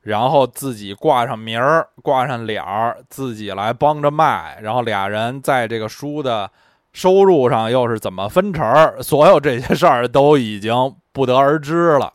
[0.02, 6.50] 然后自己挂上名儿、挂上脸儿，自己来帮着卖，然后俩人在这个书的
[6.92, 9.02] 收入上又是怎么分成？
[9.04, 12.14] 所有这些事儿都已经不得而知了。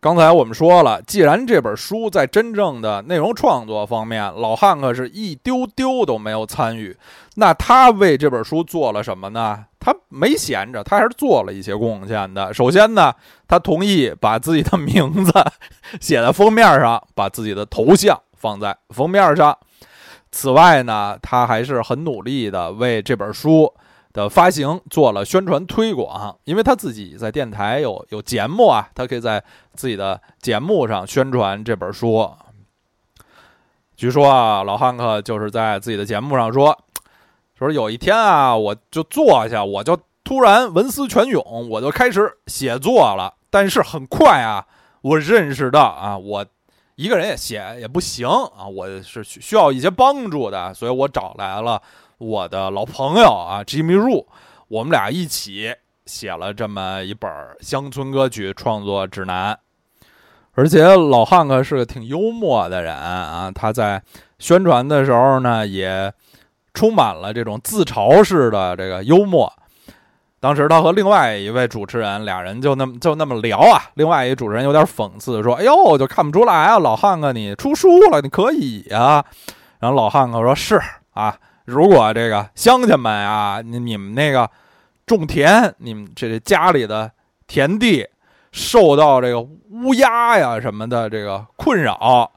[0.00, 6.96] 刚才我们说了，既然这本书在真正的内容创作方面，老汉克是一丢丢都没有参与，
[7.34, 9.66] 那他为这本书做了什么呢？
[9.80, 12.54] 他没闲着，他还是做了一些贡献的。
[12.54, 13.12] 首先呢，
[13.48, 15.32] 他同意把自己的名字
[16.00, 19.58] 写在封面上，把自己的头像放在封面上。
[20.30, 23.74] 此外呢，他还是很努力的为这本书。
[24.12, 29.40] 的发行做了宣传推广，因为他自己在电台有有节目啊，他可以在
[29.74, 32.28] 自己的节目上宣传这本书。
[33.96, 36.76] 据说啊，老汉克就是在自己的节目上说，
[37.60, 43.34] 说有一天啊，我就坐下，我就突然文思泉涌，我就开始写作了。
[43.50, 44.64] 但是很快啊，
[45.02, 46.46] 我认识到啊，我
[46.94, 51.82] 一个人也写也不行啊，我是需要一些帮助的，所以我找来了。
[52.16, 54.24] 我的老朋友啊，Jimmy Ru，
[54.68, 55.74] 我们俩一起
[56.06, 59.58] 写了这么一本乡村歌曲创作指南。
[60.52, 64.02] 而且老汉克是个挺幽默的人啊，他在
[64.38, 66.12] 宣传的时候呢，也
[66.74, 69.52] 充满了这种自嘲式的这个幽默。
[70.40, 79.24] 当时他和另外一位主持人俩人就那么就那么聊啊，另外一主持人有点讽刺说：“哎呦，就看不出来啊，老汉克你出书了，你可以啊。”
[79.80, 80.80] 然后老汉哥说：“是
[81.12, 84.50] 啊。”如果这个乡亲们啊，你你们那个
[85.06, 87.08] 种田，你们这家里的
[87.46, 88.08] 田地
[88.50, 92.28] 受到这个乌鸦呀什么的这个困扰，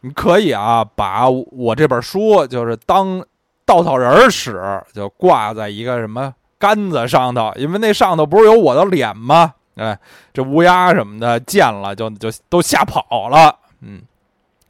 [0.00, 3.22] 你可以啊把我这本书就是当
[3.64, 9.54] 稻草人使，就挂在一个什么杆子上头，因为那上头不是有我的脸吗？
[9.76, 9.98] 哎，
[10.32, 13.58] 这乌鸦什么的见了就就都吓跑了。
[13.80, 14.02] 嗯，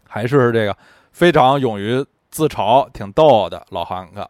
[0.09, 0.77] 还是这个
[1.13, 2.05] 非常勇于。
[2.31, 4.29] 自嘲挺逗的，老汉克。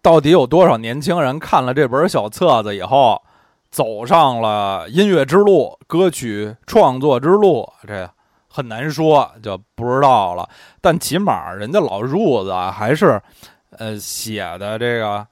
[0.00, 3.20] 到底有多少年轻人看了这本小册子以后，
[3.68, 7.68] 走上了音乐之路、歌曲创作之路？
[7.82, 8.10] 这个
[8.58, 10.48] 很难说，就不知道了。
[10.80, 13.22] 但起码人家老褥子还是，
[13.78, 15.24] 呃，写的这个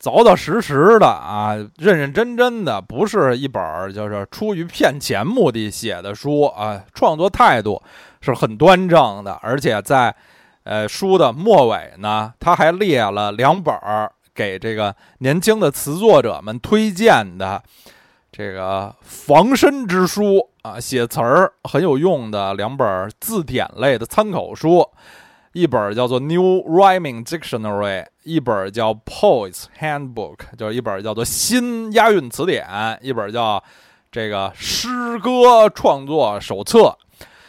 [0.00, 6.80] 凿凿实实的啊，认认真真的，不是一本就是出于骗钱目的写的书啊。
[6.94, 7.82] 创作态度
[8.20, 10.14] 是很端正的，而且在。
[10.64, 13.74] 呃，书的末尾呢，他还列了两本
[14.32, 17.60] 给这个年轻的词作者们推荐的
[18.30, 24.88] 这个防身之书啊，写词儿很有用的两本字典类的参考书，
[25.52, 32.64] 一本叫做《New Rhyming Dictionary》，一本叫《Poets Handbook》，就是一本叫做《新押韵词典》，
[33.00, 33.62] 一本叫
[34.12, 36.96] 这个诗歌创作手册。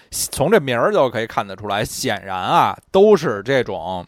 [0.09, 4.05] 从这名儿就可以看得出来，显然啊，都是这种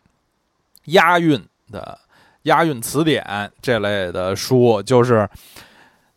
[0.85, 1.99] 押韵的
[2.43, 5.29] 押韵词典这类的书，就是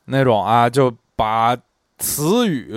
[0.07, 1.57] 那种啊，就把
[1.99, 2.73] 词语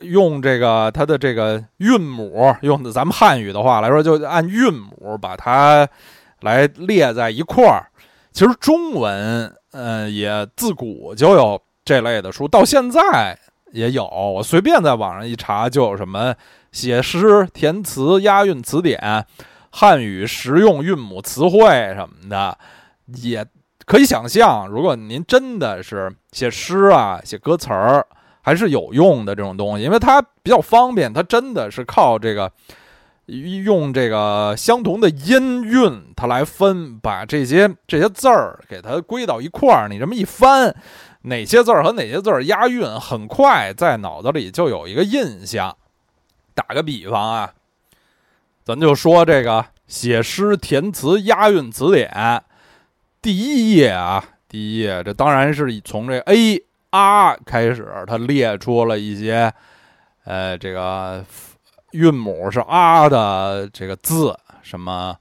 [0.00, 5.88] 用这个它的这个韵母，用咱们汉语的话来说，就按韵母把它
[6.40, 7.86] 来列在一块儿。
[8.32, 13.38] 其实中文，嗯，也自古就有这类的书，到现在。
[13.72, 16.34] 也有，我随便在网上一查，就有什么
[16.72, 19.24] 写诗、填词、押韵词典、
[19.70, 22.58] 汉语实用韵母词汇什么的，
[23.22, 23.46] 也
[23.86, 28.04] 可以想象，如果您真的是写诗啊、写歌词儿，
[28.42, 32.50] 还是有用的这种东西，因为它比较方便，它真的是靠这个
[33.26, 39.88] 用这个相同的音韵，它来分，把这些这些字儿给它归到一块儿。
[39.88, 40.74] 你这么一翻，
[41.22, 45.76] 哪些字儿和哪些字儿押韵，很快在脑子里就有一个印象。
[46.54, 47.52] 打个比方啊，
[48.64, 52.42] 咱就说这个写诗填词押韵词典
[53.22, 59.52] 第一页啊，第一页，这当然是从这 A 啊开始，他列出了一些，
[60.24, 61.24] 呃，这个。
[61.92, 65.12] 韵母是啊的这个字，什么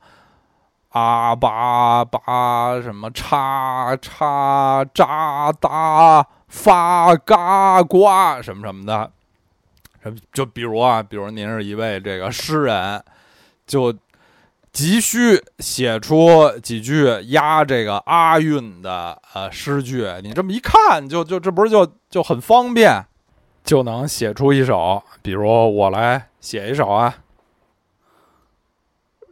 [0.90, 8.08] 啊巴巴，什么叉叉扎哒发嘎呱
[8.44, 9.12] 什么什么的，
[10.32, 13.04] 就比如啊，比如您是一位这个诗人，
[13.66, 13.92] 就
[14.72, 23.06] 急需写出几句押这个啊韵的呃诗句，你这么一看，就就这不是就就很方便，
[23.64, 25.04] 就能写出一首。
[25.22, 26.26] 比如我来。
[26.42, 27.18] 写一首啊，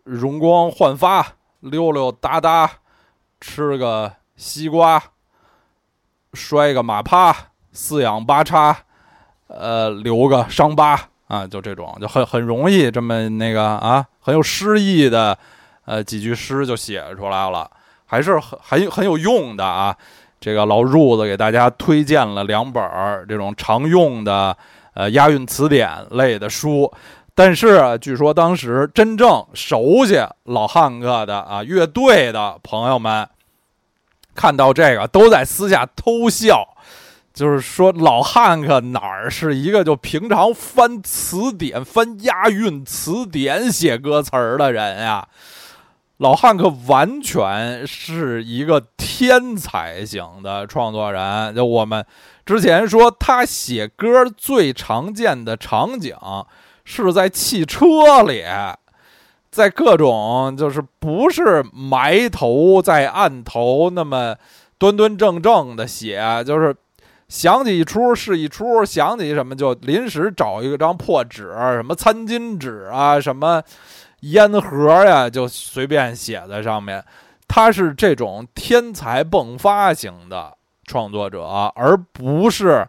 [0.03, 2.69] 容光焕发，溜溜达达，
[3.39, 5.01] 吃个西瓜，
[6.33, 7.33] 摔个马趴，
[7.71, 8.79] 四仰八叉，
[9.47, 15.37] 呃，留个伤疤啊，就这种，就很很容易，这么那个啊，很有诗意的，
[15.85, 17.69] 呃，几句诗就写出来了，
[18.05, 19.95] 还是很很很有用的啊。
[20.39, 24.55] 这个老褥子给大家推荐了两本儿这种常用的。
[24.93, 26.91] 呃，押韵词典类的书，
[27.35, 33.29] 但是据说当时真正熟悉老汉克的啊乐队的朋友们，
[34.33, 36.67] 看到这个都在私下偷笑，
[37.37, 45.27] 就是说老汉克哪儿是一个就平常翻词典、翻押韵词典写歌词儿的人呀？
[46.17, 52.03] 老汉克完全是一个天才型的创作人，就我们。
[52.43, 56.15] 之前说他写歌最常见的场景
[56.85, 58.43] 是在汽车里，
[59.51, 64.35] 在各种就是不是埋头在案头那么
[64.79, 66.75] 端端正正的写，就是
[67.27, 73.61] 想起一出是一出，想起什么就临时找一张破纸，什么餐巾纸啊，什么
[74.21, 77.03] 烟盒呀，就随便写在上面。
[77.47, 80.53] 他是这种天才迸发型的。
[80.89, 81.43] 创作者，
[81.75, 82.87] 而不是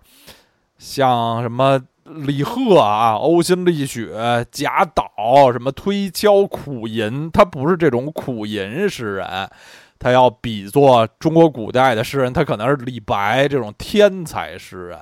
[0.79, 9.51] 像什么李贺啊、呕心沥血、贾岛什么推敲苦吟，他不是这种苦吟诗人，
[9.99, 14.99] 他要比作中国古代的诗人，他可能是李白这种天才诗人。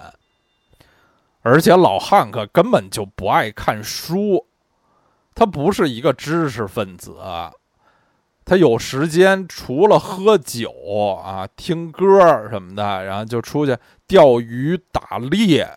[1.43, 4.47] 而且老汉可根本就不爱看书，
[5.35, 7.17] 他不是一个知识分子。
[8.45, 10.73] 他有时间，除了喝酒
[11.23, 15.69] 啊、听歌什么的，然后就出去钓鱼、打猎，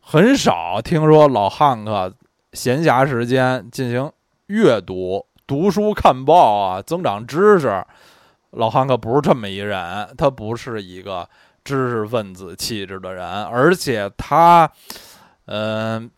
[0.00, 2.14] 很少听说老汉克
[2.54, 4.10] 闲暇时间进行
[4.46, 7.84] 阅读、读书、看报啊，增长知识。
[8.52, 11.28] 老汉可不是这么一人，他不是一个
[11.62, 14.70] 知识分子气质的人，而且他，
[15.46, 16.10] 嗯，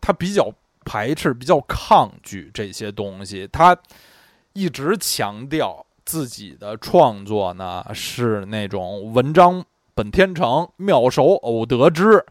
[0.00, 0.52] 他比较
[0.84, 3.76] 排斥、比较抗拒这些东西，他。
[4.58, 9.62] 一直强调自己的创作呢是那种文章
[9.94, 12.24] 本天成，妙手偶得之。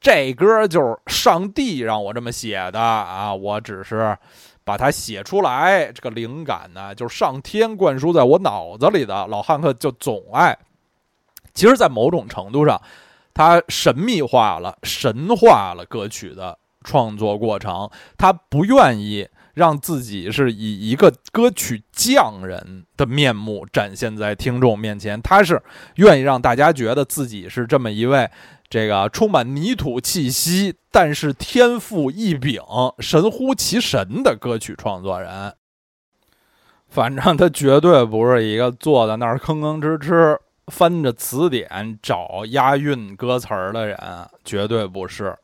[0.00, 4.18] 这歌就是上帝让我这么写的啊，我只是
[4.64, 5.90] 把它写出来。
[5.92, 9.26] 这个灵感呢，就是上天灌输在我脑子里的。
[9.26, 10.58] 老汉克就总爱，
[11.54, 12.80] 其实，在某种程度上，
[13.34, 17.90] 他神秘化了、神化了歌曲的创作过程。
[18.16, 19.28] 他不愿意。
[19.60, 25.62] 让自己是以一个歌曲匠人的面目展现在听众面前，他是
[25.96, 28.30] 愿意让大家觉得自己是这么一位
[28.70, 32.62] 这个充满泥土气息，但是天赋异禀、
[33.00, 35.52] 神乎其神的歌曲创作人。
[36.88, 43.98] 反正他绝对不是一个坐在那儿吭吭哧哧翻着词典找押韵歌词儿的人，
[44.42, 45.36] 绝对不是。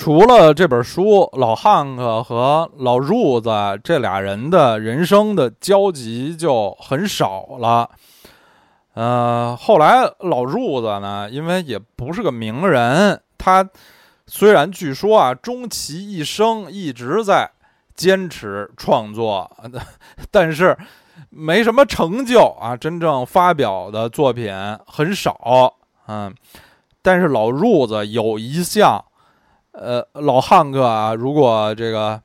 [0.00, 7.90] 除了这本书，老汉克和老褥子这俩人的人生的交集就很少了。
[8.94, 13.68] 呃，后来老褥子呢，因为也不是个名人，他
[14.28, 17.50] 虽然据说啊，终其一生一直在
[17.96, 19.50] 坚持创作，
[20.30, 20.78] 但是
[21.28, 24.54] 没什么成就啊，真正发表的作品
[24.86, 25.74] 很少。
[26.06, 26.32] 嗯，
[27.02, 29.04] 但是老褥子有一项。
[29.80, 32.20] 呃，老汉克啊，如果这个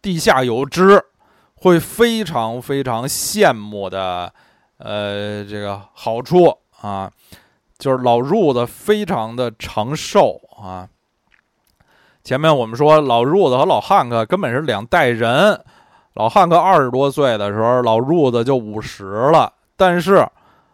[0.00, 1.02] 地下有知，
[1.56, 4.32] 会非常非常羡慕的。
[4.78, 7.10] 呃，这个好处啊，
[7.78, 10.88] 就是老褥子非常的长寿啊。
[12.24, 15.62] 前面我们说老褥子和老汉克根本是两代人，
[16.14, 20.26] 老汉克二十多岁的时候，老褥子就五十了，但是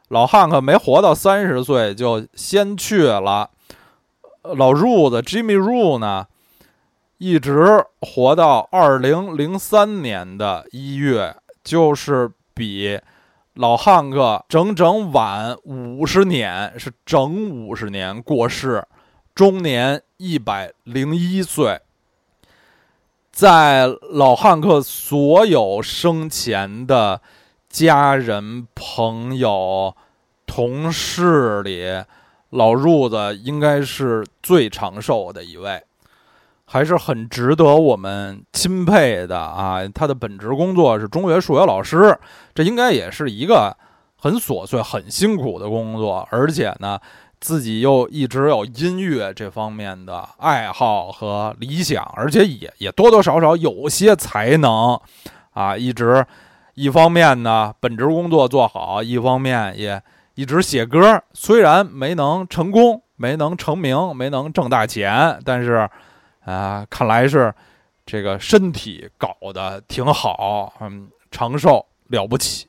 [0.08, 3.50] 老汉克没活到三十岁就先去了，
[4.54, 6.26] 老褥子 Jimmy Ru 呢，
[7.18, 13.00] 一直活到二零零三年的一月，就是比
[13.54, 18.86] 老汉克整整晚五十年，是整五十年过世。
[19.34, 21.80] 终年一百零一岁，
[23.30, 27.20] 在老汉克所有生前的
[27.68, 29.94] 家人、朋友、
[30.46, 32.02] 同事里，
[32.56, 35.80] 老褥子应该是最长寿的一位，
[36.64, 39.86] 还是很值得我们钦佩的啊！
[39.94, 42.18] 他的本职工作是中学数学老师，
[42.54, 43.76] 这应该也是一个
[44.16, 46.98] 很琐碎、很辛苦的工作，而且呢。
[47.38, 54.98] 自己又一直有音乐这方面的爱好和理想，而且也也多多少少有些才能，
[55.52, 56.24] 啊，一直
[56.74, 60.02] 一方面呢本职工作做好，一方面也
[60.36, 61.20] 一直写歌。
[61.32, 65.90] 虽然没能成功，没能成名，没能挣大钱，但是
[66.44, 67.52] 啊，看来是
[68.04, 72.68] 这个身体搞得挺好，嗯，长寿了不起。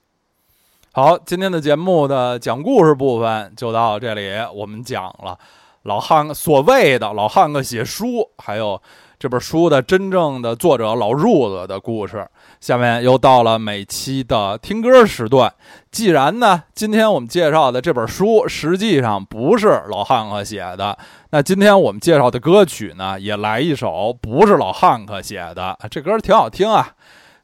[0.93, 4.31] 好，今天的节目的讲故事部分就到这里。
[4.51, 5.37] 我们讲了
[5.83, 8.81] 老汉所谓的老汉克写书，还有
[9.19, 12.27] 这本书的真正的作者老褥子的故事。
[12.59, 15.51] 下面又到了每期的听歌时段。
[15.89, 20.97] 既然呢，今天我们介绍的这本书实际上不是老汉克写的，
[21.31, 25.77] 那今天我们介绍的歌曲呢，也来一首不是老汉克写的。
[25.89, 26.89] 这歌挺好听啊。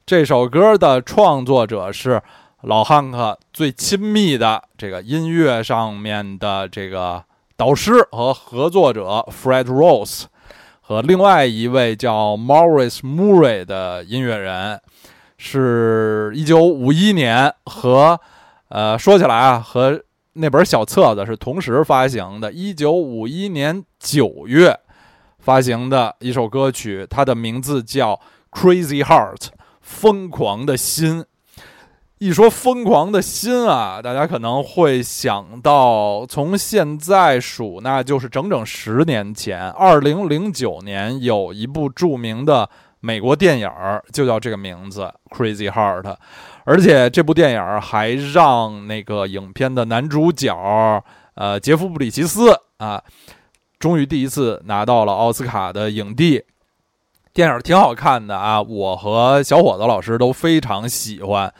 [0.05, 2.21] 这首歌的创作者是。
[2.63, 7.21] 老汉克最亲密的这个音乐上面的这个
[7.57, 10.24] 导师和合作者 Fred Rose，
[10.86, 14.81] 和另外一位叫 Morris Murray 的音乐人，
[15.38, 18.19] 是一九五一年和
[18.67, 20.03] 呃说起来啊，和
[20.34, 24.77] 那本小册子是同时发行的，一九五一年九月
[25.39, 28.19] 发行的一首歌曲，它的名字叫
[28.51, 29.47] Crazy Heart，
[29.79, 31.23] 疯狂的心。
[32.24, 42.69] 一说疯狂的心啊，大家可能会想到，从现在数，那就是整整十年前，二零零九年有一部著名的
[43.01, 45.01] 美国电影儿，就叫这个名字
[45.38, 46.03] 《Crazy Heart》，
[46.63, 51.03] 而且这部电影儿还让那个影片的男主角，
[51.36, 53.03] 呃，杰夫·布里奇斯啊，
[53.78, 56.41] 终于第一次拿到了奥斯卡的影帝。
[57.34, 61.51] 电影挺好看的啊，我和小伙子老师都非常喜欢。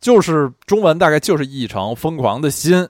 [0.00, 2.84] 就是中文大概就是译成《疯狂的心》，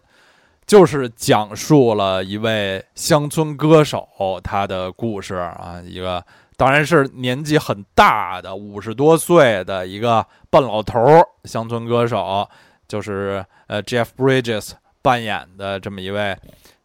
[0.67, 4.07] 就是讲述了一位乡村歌手
[4.45, 6.23] 他的故事啊，一个
[6.59, 12.47] 当然是年纪很大的五十多岁的一个半老头儿乡村歌手，
[12.87, 16.37] 就是呃 Jeff Bridges 扮演的这么一位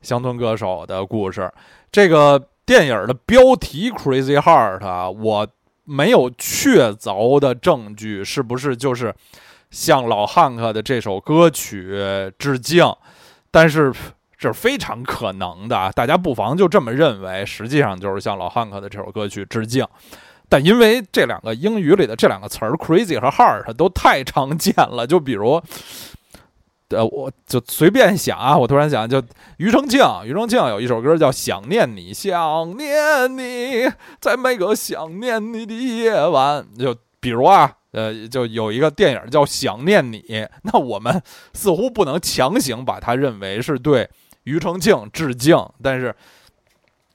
[0.01, 1.51] 乡村歌手的故事。
[1.91, 5.47] 这个电影的标题《Crazy Heart》啊，我
[5.83, 9.13] 没有确凿的证据，是不是就是？
[9.73, 11.99] 向老汉克的这首歌曲
[12.37, 12.85] 致敬，
[13.49, 13.91] 但是
[14.37, 19.83] 这是非常可能的，大家不妨就这么认为，实际上就是向老汉克的这首歌曲致敬。
[20.47, 25.59] 但因为这两个英语里的这两个词儿 “crazy” 和 “hard” 都太常见了，就比如，
[26.89, 29.19] 呃，我就随便想啊，我突然想，就
[29.57, 37.77] 庾澄庆，庾澄庆有一首歌叫《想念你》，想念你，在每个想念你的夜晚，就比如啊。
[37.93, 40.19] 呃，就有一个电影叫《想念你》，
[40.63, 41.21] 那我们
[41.53, 44.09] 似乎不能强行把它认为是对
[44.45, 46.13] 庾澄庆致敬，但是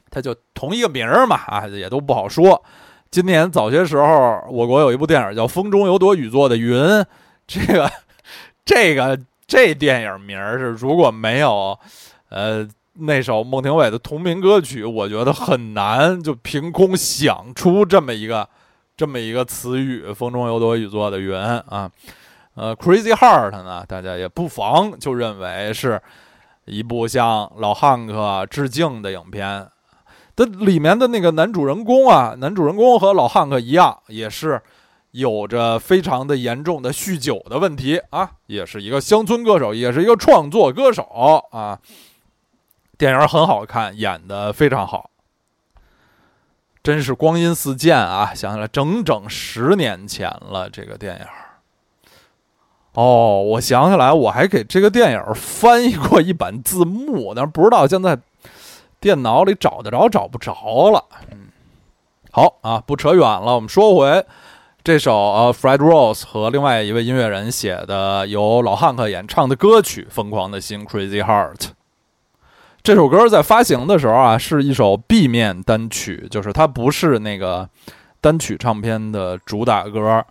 [0.09, 2.63] 他就同一个名儿嘛，啊，也都不好说。
[3.11, 6.81] 今年早些时候，我国有一部电影叫《风中有朵雨做的云》，
[7.49, 7.91] 这个
[8.65, 9.19] 这个
[9.49, 11.77] 这电影名儿是如果没有
[12.29, 12.65] 呃
[13.01, 18.49] 那首孟庭苇的同名歌曲，我觉得很难就凭空想出这么一个。
[18.99, 21.89] 这么一个词语，风中有朵雨做的云啊，
[22.55, 26.03] 呃，Crazy Heart 呢，大家也不妨就认为是
[26.65, 29.69] 一部向老汉克致敬的影片。
[30.35, 34.61] 它里面的那个男主人公啊，男主人公和老汉克一样，也是
[35.13, 41.05] 有着非常的严重的酗酒的问题啊，也是一个乡村歌手，也是一个创作歌手
[41.53, 41.79] 啊。
[42.97, 45.09] 电影很好看，演的非常好。
[46.83, 48.33] 真是光阴似箭啊！
[48.35, 51.27] 想起来整整十年前了，这个电影。
[52.95, 58.19] 哦，我想起来，我还给这个电影翻译过一版字幕，但是不知道现在
[59.01, 61.05] 电脑里找得着找不着了。
[61.31, 61.49] 嗯，
[62.33, 64.25] 好啊，不扯远了，我们说回
[64.83, 71.78] 这首呃 Fred Rose 和另外一位音乐人写的由老汉克演唱的歌曲《疯狂的心》（Crazy Heart）。
[72.89, 77.69] 这首歌在发行的时候啊，是一首 B 面单曲，就是它不是那个
[78.19, 80.25] 单曲唱片的主打歌。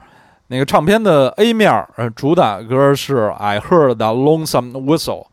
[0.47, 5.27] 那个唱片的 A 面呃，主打歌是 I Heard That Lonesome Whistle。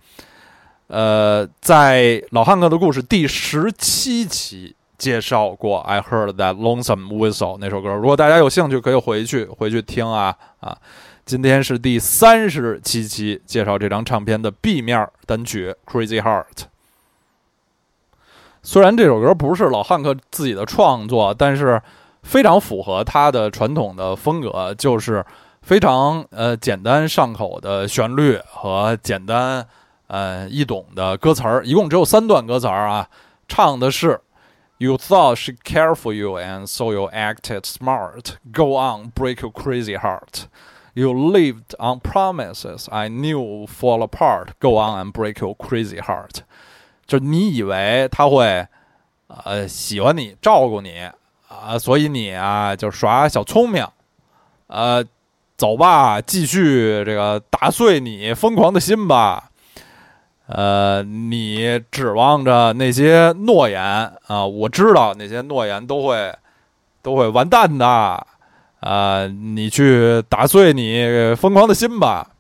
[0.89, 4.77] 呃，在老汉克的故事第十七期。
[4.99, 10.77] 介绍过 I heard that lonesome whistle 那首歌，如果大家有兴趣，可以回去回去听啊啊！
[11.25, 16.67] 今天是第三十七期，介绍这张唱片的 B 面单曲 Crazy Heart。
[18.67, 21.81] 虽然这首歌不是老汉克自己的创作，但是
[22.23, 25.25] 非常符合他的传统的风格，就是
[25.61, 29.65] 非常呃简单上口的旋律和简单
[30.07, 33.07] 呃易懂的歌词儿，一共只有三段歌词儿啊，
[33.47, 34.21] 唱的是。
[34.79, 38.35] You thought she care for you, and so you acted smart.
[38.53, 40.47] Go on, break your crazy heart.
[40.95, 44.49] You lived on promises I knew fall apart.
[44.59, 46.43] Go on and break your crazy heart.
[47.07, 48.67] 就你以为他会，
[49.29, 51.09] 呃，喜欢你、照顾你
[51.49, 53.87] 啊，所以你啊就耍小聪明，
[54.67, 55.05] 呃，
[55.57, 59.51] 走吧，继续这个打碎你疯狂的心吧。
[60.47, 63.83] 呃，你指望着那些诺言
[64.27, 64.45] 啊？
[64.45, 66.35] 我知道那些诺言都会
[67.01, 67.87] 都会完蛋的
[68.81, 69.27] 啊！
[69.27, 72.31] 你去打碎你疯狂的心吧。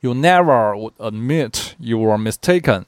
[0.00, 2.84] You never would admit you were mistaken.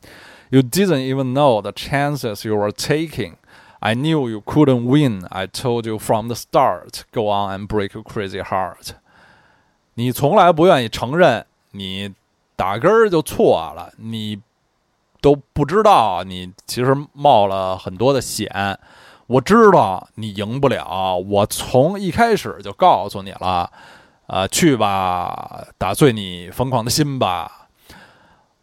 [0.51, 3.37] You didn't even know the chances you were taking.
[3.81, 5.27] I knew you couldn't win.
[5.31, 7.05] I told you from the start.
[7.13, 8.97] Go on and break your crazy heart.
[9.95, 12.15] 你从来不愿意承认你。
[12.59, 14.41] 打根儿就错了，你
[15.21, 18.49] 都不知道，你其实冒了很多的险。
[19.27, 23.71] 我知道你赢不了，我从一开始就告诉你了，
[24.27, 27.66] 啊，去吧，打碎你疯狂的心吧。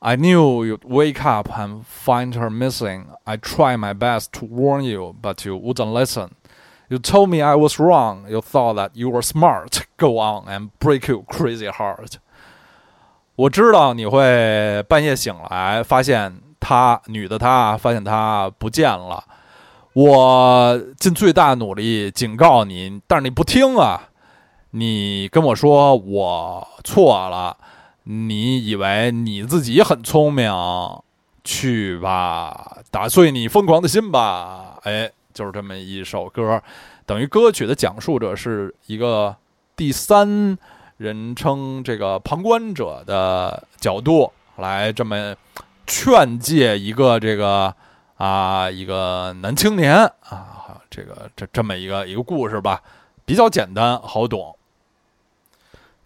[0.03, 3.07] I knew you'd wake up and find her missing.
[3.25, 6.31] I tried my best to warn you, but you wouldn't listen.
[6.89, 8.27] You told me I was wrong.
[8.29, 9.87] You thought that you were smart.
[9.97, 12.19] Go on and break your crazy heart.
[13.35, 19.25] 我知道你会半夜醒来，发现她女的，她发现她不见了。
[19.95, 24.09] 我尽最大努力警告你，但是你不听啊！
[24.71, 27.57] 你跟我说我错了，
[28.04, 30.52] 你以为你自己很聪明，
[31.44, 34.78] 去吧，打碎你疯狂的心吧！
[34.84, 36.62] 哎，就是这么一首歌，
[37.06, 39.36] 等于歌曲的讲述者是一个
[39.76, 40.58] 第三。
[40.98, 45.36] 人称这个旁观者的角度来这么
[45.88, 47.76] 劝诫一个这个
[48.16, 52.82] 啊一个男青年啊，这个这这么一个一个故事吧，
[53.26, 54.56] 比较简单好懂。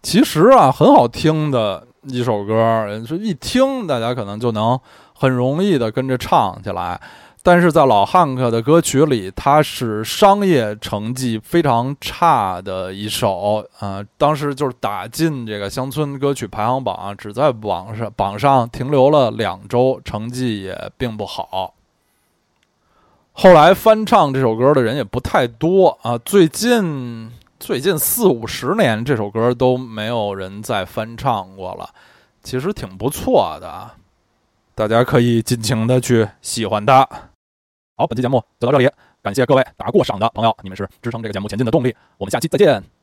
[0.02, 4.78] 其实啊，很好听的一首歌，说一听大家可能就能
[5.14, 7.00] 很容易的跟着唱起来。
[7.40, 14.04] 但是在老汉克的歌曲里，它是商业成绩非常差的一首啊。
[14.18, 21.72] 当时就是打进这个乡村歌曲排行榜，只在网上榜上停留了两周，成绩也并不好。
[23.32, 26.18] 后来翻唱这首歌的人也不太多啊。
[26.18, 31.92] 最近最近四五十年，这首歌都没有人再翻唱过了。
[32.42, 33.90] 其实挺不错的，
[34.76, 37.06] 大家可以尽情的去喜欢它。
[37.96, 38.88] 好，本期节目就到这里，
[39.22, 41.94] 感谢各位打过赏的朋友，你们是支撑这个节目前进的动力。
[42.16, 42.97] 我们下期再见。